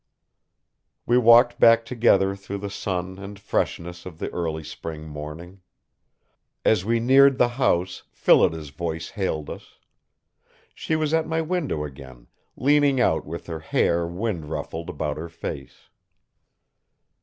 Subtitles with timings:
[1.05, 5.61] We walked back together through the sun and freshness of the early spring morning.
[6.65, 9.77] As we neared the house Phillida's voice hailed us.
[10.73, 12.25] She was at my window again,
[12.55, 15.89] leaning out with her hair wind ruffled about her face.